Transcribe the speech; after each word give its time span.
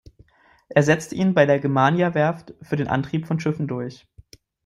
Er 0.69 0.81
setzte 0.81 1.13
ihn 1.13 1.35
bei 1.35 1.45
der 1.45 1.59
Germaniawerft 1.59 2.55
für 2.63 2.75
den 2.75 2.87
Antrieb 2.87 3.27
von 3.27 3.39
Schiffen 3.39 3.67
durch. 3.67 4.07